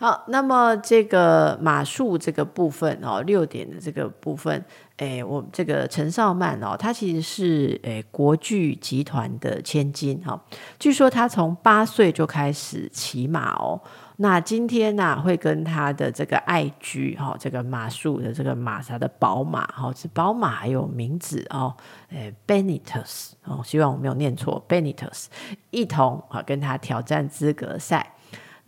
[0.00, 4.64] 好，那么这个马术这个部分哦，六点的这个部分，
[4.96, 10.42] 诶，我这个陈少曼哦，他其实是诶国巨集团的千金哈，
[10.78, 13.78] 据说他从八岁就开始骑马哦，
[14.16, 21.76] 那今天呢、啊、会跟他的这个爱驹哈，这个马术的这个马，他的宝马哈，是宝马还有名字哦，
[22.08, 25.26] 诶，Benitez 哦，希望我没有念错，Benitez
[25.68, 28.14] 一同啊跟他挑战资格赛。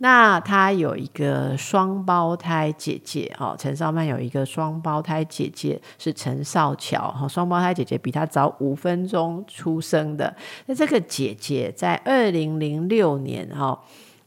[0.03, 10.35] 那他有一个双胞胎姐姐，哈，陈少曼有一个双胞胎姐姐是陈少乔，哈，双胞胎姐姐比他早五分钟出生的。
[10.65, 13.79] 那这个姐姐在二零零六年，哈，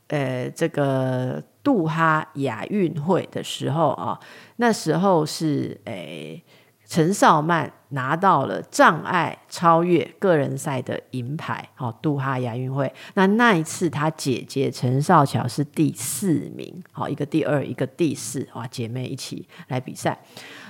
[0.08, 4.18] 呃，这个杜哈亚运会的时候啊，
[4.56, 6.42] 那时候是诶
[6.86, 7.70] 陈少曼。
[7.90, 12.92] 拿到了障碍超越个人赛的银牌，好，杜哈亚运会。
[13.14, 20.18] 那那一次，他姐姐陈少乔是第四名，好，一个第二，一个第四，哇，姐妹一起来比赛。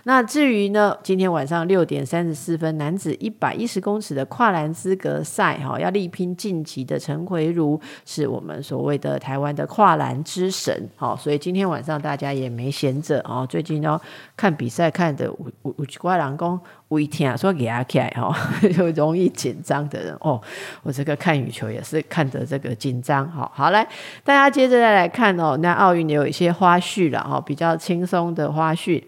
[0.04, 13.44] 那至于呢，今天晚上六点三十四分，男子一百一十公尺的跨栏资格赛，哈，要力拼晋级的陈奎如，是我们所谓的台湾的跨栏之神，好，所以今天晚上大家也没闲着哦。
[13.48, 14.00] 最近要
[14.36, 16.60] 看比赛看的，有有有怪人讲
[16.90, 18.36] 微听说给他看哈，
[18.76, 20.38] 就容易紧张的人哦。
[20.82, 23.82] 我这个看羽球也是看着这个紧张，好，好来，
[24.22, 25.56] 大家接着再来看哦。
[25.62, 29.02] 那奥运有一些花絮了哈，比较轻松的花絮。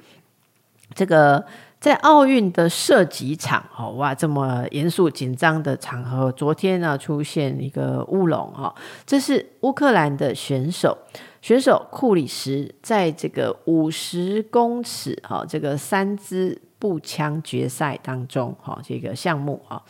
[0.95, 1.45] 这个
[1.79, 10.97] 在奥运的射击场，哦哇，这么严肃紧张的场合，昨天呢出现一个乌龙哈，这是乌克兰的选手，
[11.43, 19.83] 选手库里什在这个五十公尺哈，这个三支步枪决赛当中哈，这个项目啊，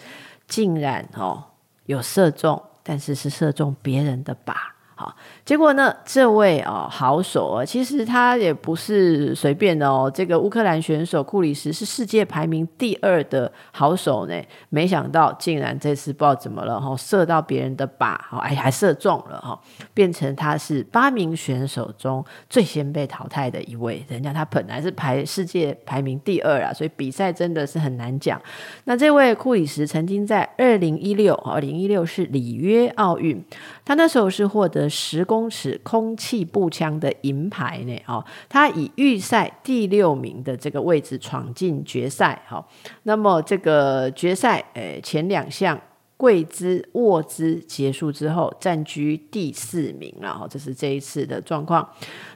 [0.46, 1.44] 竟然哦
[1.86, 4.54] 有射中，但是是射中别人的靶。
[4.94, 5.14] 好，
[5.48, 10.12] 结果呢，这位哦好手啊，其实他也不是随便的哦。
[10.14, 14.34] 这个乌克兰选手库里什是世界排名第二的好手呢，
[14.68, 19.58] 没想到竟然这次不知道怎么了哈，射到别人的靶，好，哎，还射中了哈，
[19.94, 24.04] 变成他是八名选手中最先被淘汰的一位。
[24.06, 28.38] 人家他本来是排世界排名第二啊，所以比赛真的是很难讲。
[28.84, 33.42] 那这位库里什曾经在二零一六，二零一六是里约奥运，
[33.86, 34.86] 他那时候是获得。
[34.90, 37.96] 十公空尺空气步枪的银牌呢？
[38.08, 42.42] 哦，他以预赛第六名的这个位置闯进决赛。
[42.48, 42.68] 好，
[43.04, 45.80] 那么这个决赛，诶，前两项
[46.16, 50.36] 跪姿、卧姿结束之后，占据第四名了。
[50.36, 51.88] 哈，这是这一次的状况。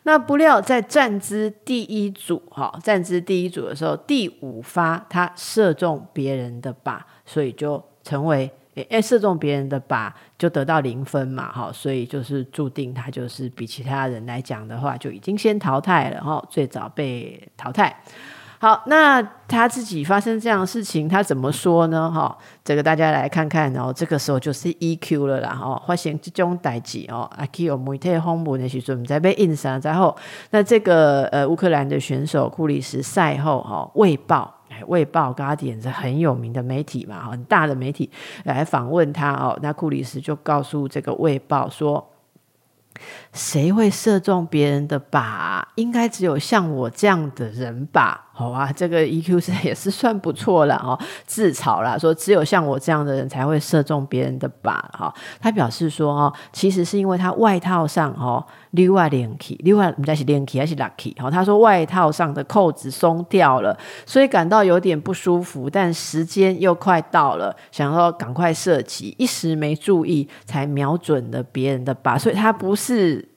[0.04, 8.48] 那不料在站姿第一组，哈，站姿第一组的时候，第五发他射中别人的靶，所以就成为。
[8.74, 17.94] 诶，射中别人的靶就得到零分嘛，哈，所以就是注定他就是比其他人来讲的话，就已经先淘汰了，哈，最早被淘汰。
[18.58, 22.08] 好，那他自己发生这样的事情，他怎么说呢？
[22.08, 30.16] 哈，这个大家来看看，然后这个时候就是 EQ 了啦，哈，发生这种代志哦，啊，去有媒体访问的时候，在被印上之后，
[30.50, 34.54] 那这个呃乌克兰的选手库里什赛后哈卫报。
[34.86, 38.10] 卫报 Guardian 是很有名的媒体嘛，很大的媒体
[38.44, 39.58] 来访问他哦。
[39.62, 42.08] 那库里斯就告诉这个卫报说。
[43.32, 45.64] 谁会射中别人的靶？
[45.76, 48.30] 应该只有像我这样的人吧。
[48.34, 50.98] 好啊，这个 EQ 是 也是算不错了哦。
[51.26, 55.12] 自嘲啦，说只有像我这样的人才会射中别人的靶哈。
[55.38, 61.14] 他表示说哦，其实是因为他外套上哦，另外连起，另外不知道是连起还是 lucky。
[61.30, 73.31] 他说外套上的扣子松掉了，所以感到有点不舒服，但时间又快到了，想要赶快射击，一时没注意，才瞄准了别人的靶，所以他不是。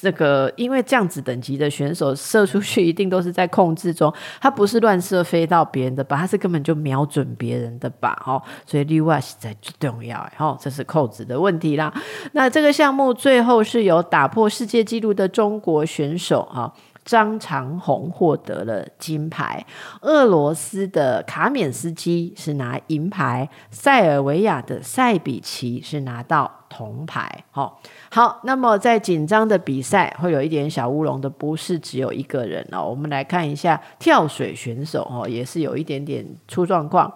[0.00, 11.92] 这个，因为这样子等级的选手射出去一定都是在控制中，他不是乱射飞到别人的靶，他是根本就瞄准别人的靶哦，所以例外实在最重要然，哦，这是扣子的问题啦。
[12.32, 16.72] 那这个项目最后是由打破世界纪录的中国选手哈。
[17.06, 19.64] 张长鸿获得了金牌，
[20.02, 27.44] 俄罗斯的卡缅斯基是拿银牌，塞尔维亚的塞比奇是拿到铜牌。
[27.52, 27.80] 好，
[28.10, 32.84] 好，那么在紧张的比赛会有一点小乌龙的，不是只有一个人哦。
[32.84, 37.12] 我们来看一下跳水选手哦，也是有一点点出状况。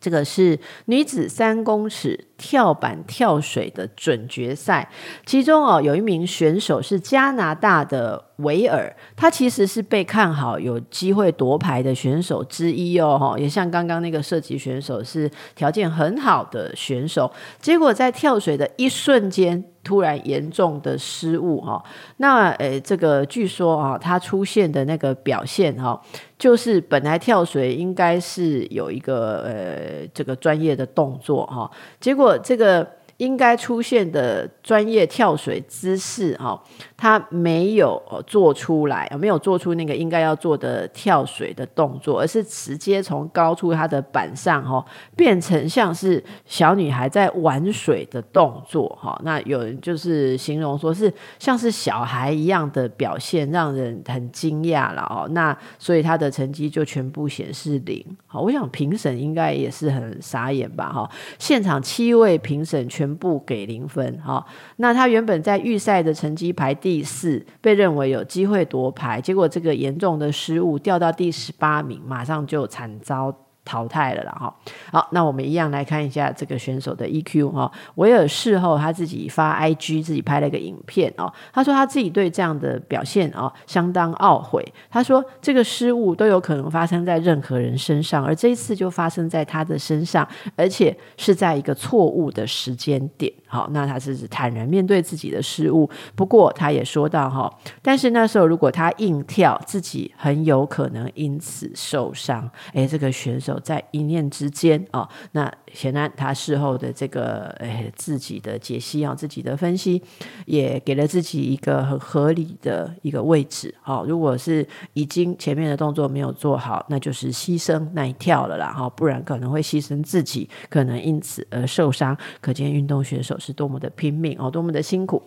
[0.00, 4.88] 这个是女子三公尺跳板跳水的准决赛，
[5.26, 19.64] 其中哦有一名选手是加拿大的维尔，他其实是被看好有机会夺牌的选手之一哦，也像刚刚那个射击选手是条件很好的选手，结果在跳水的一瞬间。
[19.88, 21.82] 突然严重的失误哈，
[22.18, 25.98] 那呃，这个据说啊，他出现的那个表现哈，
[26.38, 32.86] 就是本来跳水应该是有一个呃这个专业的动作哈，结果这个。
[33.18, 36.62] 应该出现的专业跳水姿势，哈，
[36.98, 44.84] 他没有做出来，没有做出那个应该要做的跳水的动作，而是直接从高处他的板上，哈，
[45.16, 49.20] 变成像是小女孩在玩水的动作，哈。
[49.24, 55.28] 那有人就是形容说是像是小孩一样的表现，让人很惊讶了，哦。
[55.32, 58.04] 那所以他的成绩就全部显示零。
[58.26, 61.10] 好，我想评审应该也是很傻眼吧，哈。
[61.38, 63.08] 现场七位评审全。
[63.18, 64.46] 部给零分，哈，
[64.76, 73.34] 那他原本在预赛的成绩排第第四，被认为有机会夺牌，结果这个严重的失误掉到第十八名，马上就惨遭。
[73.64, 74.54] 淘汰了啦，哈，
[74.90, 77.70] 好，那我们一样来看一下这个选手的 EQ 哈。
[77.96, 81.30] 维尔事后他自己发 IG，自己拍了一个影片哦。
[81.52, 84.66] 他说他自己对这样的表现哦相当懊悔。
[84.88, 90.26] 他说这个失误都有可能发生在任何人身上，而这一次就发生在他的身上，
[90.56, 93.30] 而且是在一个错误的时间点。
[93.48, 95.88] 好，那他是坦然面对自己的失误。
[96.14, 102.48] 不过他也说到哈，但是那时候如果他硬跳，自己很有可能因此受伤。
[102.74, 110.02] 诶，这个选手在一念之间啊，那显然他事后的这个诶自己的解析啊，自己的分析
[110.44, 113.74] 也给了自己一个很合理的一个位置。
[113.80, 118.72] 好，如果是已经前面的动作没有做好，那就是牺牲那一跳了啦。
[118.72, 122.14] 哈，不然可能会牺牲自己，可能因此而受伤。
[122.40, 123.38] 可见运动选手。
[123.38, 125.22] 是多么的拼命哦，多么的辛苦。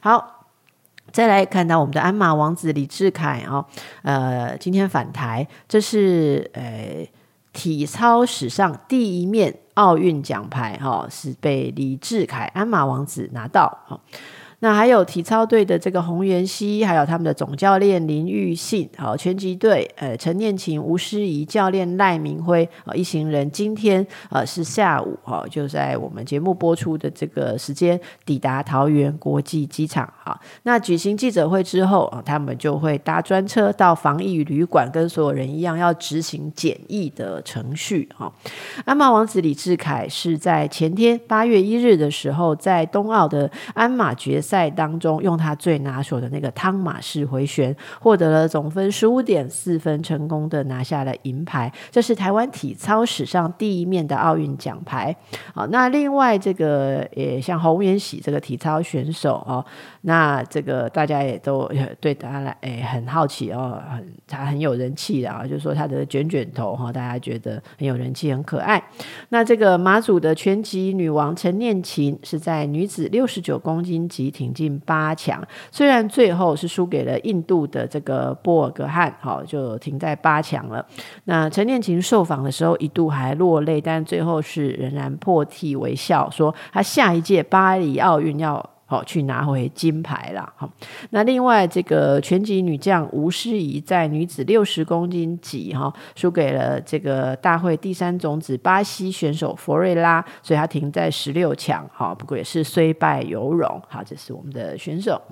[0.00, 0.46] 好，
[1.12, 3.66] 再来看到我们的鞍马王子李志凯哦，
[4.02, 7.06] 呃，今天返台，这是呃
[7.52, 13.84] 体操史上第一面奥运奖牌哈、是被李智凯鞍马王子拿到。
[13.86, 14.00] 哈
[14.60, 38.30] 那还有体操队的这个洪元熙，还有他们的总教练林玉信，好，拳击队呃陈念琴、吴诗怡教练赖明辉，啊一行人今天呃是下午哈就在我们节目播出的这个时间抵达桃园国际机场，好，那举行记者会之后啊，他们就会搭专车到防疫旅馆，跟所有人一样要执行检疫的程序哈。
[38.84, 51.72] 鞍马王子李志凯是在前天八月一日的时候，在东奥的鞍马决赛当中，用他最拿手的那个汤马式回旋，获得了总分十五点四分，成功的拿下了银牌。
[51.92, 55.14] 这是台湾体操史上第一面的奥运奖牌。
[55.54, 59.64] 好，那另外这个也像洪元喜这个体操选手哦，
[60.00, 61.70] 那这个大家也都
[62.00, 68.82] 对他来诶很好奇哦，很他很有人气的啊，就是说他的卷卷头哈，大家觉得很有人气，很可爱。
[69.28, 80.82] 那这个马祖的拳击女王陈念琴是在女子六十九公斤级挺进八强，虽然最后是输给了印度的这个波尔格汉，好就停在八强了。
[81.24, 88.70] 那陈念琴受访的时候一度还落泪，但最后是仍然破涕为笑，说他下一届巴黎奥运要。
[88.90, 90.52] 好，去拿回金牌啦。
[90.56, 90.68] 好，
[91.10, 101.88] 那另外这个拳击女将吴诗怡在女子六十公斤级哈输给了这个大会第三种子巴西选手佛瑞拉，所以她停在十六强。
[101.92, 103.80] 好，不过也是虽败犹荣。
[103.86, 105.22] 好，这是我们的选手。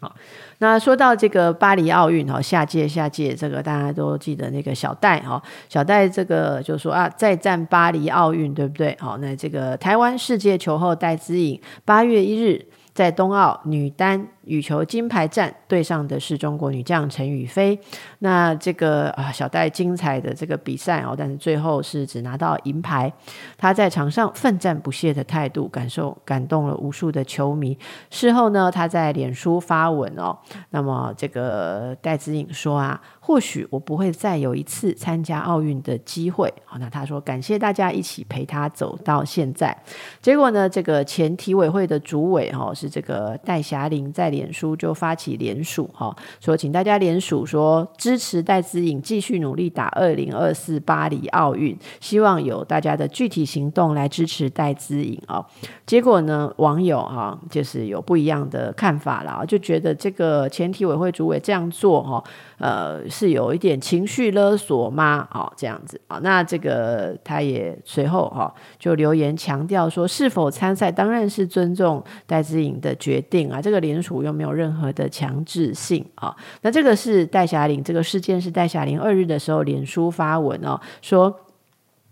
[0.00, 0.14] 好，
[0.62, 8.96] 那说到这个巴黎奥运哈，下届下届这个大家都记得那个小戴哈，小戴这个就说啊，再战巴黎奥运，对不对？
[9.00, 14.28] 好，那这个台湾世界球后戴资颖八月一日在冬奥女单。
[14.44, 17.78] 羽球金牌战对上的是中国女将陈雨菲，
[18.18, 23.12] 那这个啊小戴精彩的这个比赛哦，但是最后是只拿到银牌。
[23.56, 27.78] 她在场上奋战不懈的态度，感受感动了无数的球迷。
[28.10, 30.36] 事后呢，她在脸书发文哦，
[30.70, 36.52] 那么这个戴资颖说啊，或许我不会再有一次参加奥运的机会。
[36.64, 39.76] 好，那她说感谢大家一起陪她走到现在。
[40.20, 44.31] 结果呢，这个前体委会的主委哦是这个戴霞玲在。
[44.32, 55.44] 脸书就发起联署哈，说请大家联署说支持戴资颖继续努力打二零二四巴黎奥运，希望有大家的具体行动来支持戴资颖哦。
[55.86, 62.24] 结果呢，网友哈就是有不一样的看法了，就觉得这个前体委会主委这样做哈，
[62.58, 65.28] 呃是有一点情绪勒索吗？
[65.32, 76.34] 哦，这样子啊，那这个他也随后哈就留言强调说，是否参赛当然是尊重戴资颖的决定啊，这个联署又没有任何的强制性啊。
[76.62, 81.34] 那这个是戴霞玲，这个事件是戴霞玲二日的时候脸书发文哦，说。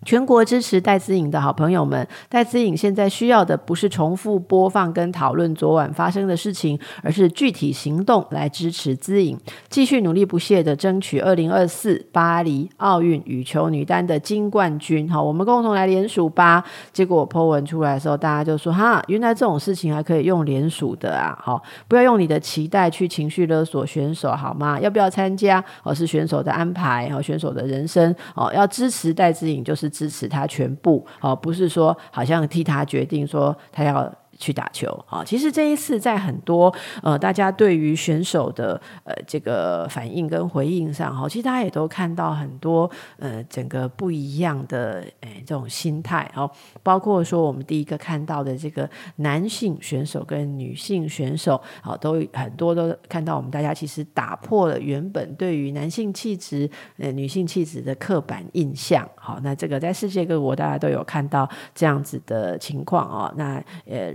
[0.05, 9.39] 全国支持戴资颖的好朋友们，戴资颖现在需要的不是重复播放跟讨论昨晚发生的事情，而是具体行动来支持资颖，
[9.69, 15.07] 继续努力不懈地争取二零二四巴黎奥运羽球女单的金冠军。
[15.11, 16.65] 好，我们共同来联署吧。
[16.95, 21.39] 结果我 po 文出来的时候，大家就说：哈，原来这种事情还可以用联署的啊！
[21.39, 24.81] 好，不要用你的期待去情绪勒索选手好吗？
[24.81, 25.63] 要不要参加？
[25.83, 28.51] 哦，是选手的安排和选手的人生哦。
[28.55, 29.90] 要支持戴资颖就是。
[29.91, 34.11] 支持他全部，哦，不是说好像替他决定说他要。
[34.41, 35.23] 去打球啊！
[35.23, 46.51] 其实这一次在很多呃，大家对于选手的呃这个反应跟回应上哈，其实大家也都看到很多呃整个不一样的诶这种心态哦，
[46.83, 59.07] 包括说我们第一个看到的这个男性选手跟女性选手啊，都很多都看到我们大家其实打破了原本对于男性气质呃女性气质的刻板印象。
[59.17, 64.15] 好，那这个在世界各国大家都有看到这样子的情况啊，那呃。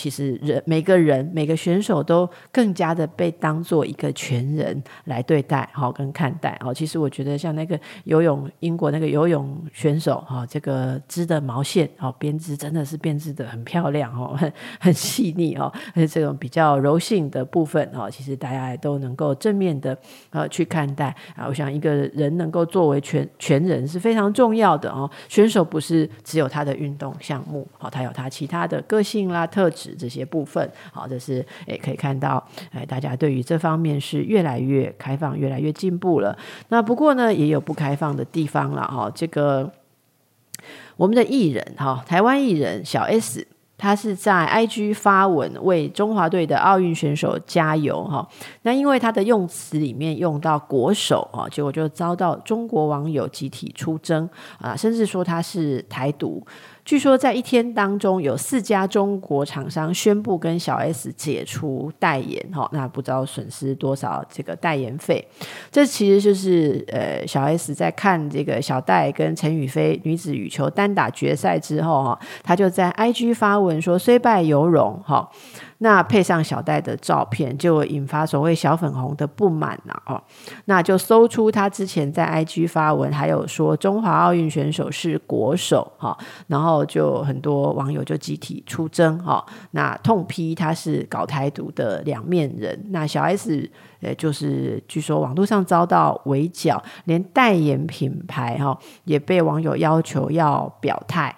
[0.00, 6.72] 其实人每个人每个选手都更加的被当做一个全人来对待，好跟看待，好。
[6.72, 19.94] 其实我觉得像那个游泳，英国那个游泳选手，哈，这个织的毛线，哦编织真的是编织的很漂亮，哦，很 很细腻，哦，而且这种比较柔性的部分，哦，其实大家也都能够正面的
[20.30, 21.46] 呃去看待啊。
[21.46, 25.10] 我想一个人能够作为全全人是非常重要的哦。
[25.28, 29.89] 选手不是只有他的运动项目，好，他有他其他的个性啦特质。
[29.98, 36.36] 这些部分，好，这是也可以看到，哎，大家对于这方面是越来越开放，越来越进步了。
[36.68, 39.10] 那不过呢，也有不开放的地方了，哈。
[39.14, 39.70] 这个
[40.96, 43.46] 我们的艺人，哈，台湾艺人小 S，
[43.78, 48.28] 他是在 IG 发文为中华队的奥运选手加油，哈。
[48.62, 54.28] 那因为他的用词里面用到国手，哈，结果就遭到中国网友集体出征
[54.60, 56.46] 啊，甚至说他是台独。
[56.84, 65.24] 据说在一天当中，有四家中国厂商宣布跟小 S 解除代言，哈，那不知道损失多少这个代言费。
[65.70, 75.30] 这其实就是呃，小 S 在看这个小戴跟陈宇飞女子羽球单打决赛之后，哈，他就在 IG 发文说虽败犹荣，哈。
[75.82, 80.22] 那配上小戴的照片，就引发所谓小粉红的不满了哦。
[80.66, 86.16] 那就搜出他之前在 IG 发文，还有说中华奥运选手是国手哈，
[86.46, 92.78] 然后就很多网友就集体出征哈，那痛批他是搞台独的两面人。
[92.90, 93.68] 那小 S
[94.00, 101.34] 呃，就是据说网络上遭到围剿，连代言品牌哈也被网友要求要表态。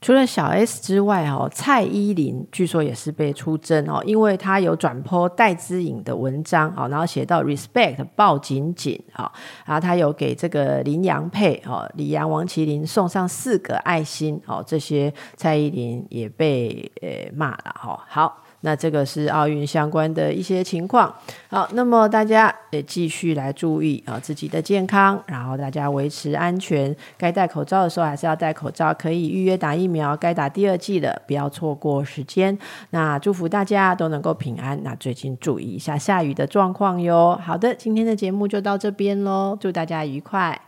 [0.00, 9.30] 除了小 S 之外，哦，蔡依林据说也是被出征哦，因为她有转播戴姿颖的文章哦，然后写到 respect 抱紧紧啊，
[9.66, 18.42] 然后她有给这个林洋佩哦，李阳、王麒麟送上四个爱心哦，这些蔡依林也被呃骂了哈，好。
[18.62, 21.14] 那这个是奥运相关的一些情况。
[21.48, 26.94] 好，那么大家也继续来注意啊自己的健康，然后大家维持安全。
[27.16, 30.16] 该戴口罩的时候还是要戴口罩，可以预约打疫苗。
[30.16, 32.56] 该打第二剂的不要错过时间。
[32.90, 34.78] 那祝福大家都能够平安。
[34.82, 37.38] 那最近注意一下下雨的状况哟。
[37.42, 40.60] 好的，今天的节目就到这边喽，祝大家愉快。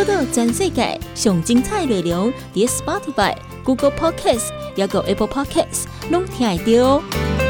[0.00, 7.49] 报道全世界上精彩内容，伫 Spotify、Google Podcasts，还有 Apple Podcasts，拢听得到。